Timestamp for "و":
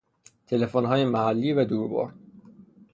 1.53-1.65